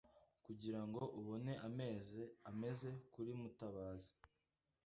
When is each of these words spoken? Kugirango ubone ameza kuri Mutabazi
Kugirango 0.45 1.01
ubone 1.19 1.53
ameza 2.51 2.91
kuri 3.13 3.31
Mutabazi 3.41 4.11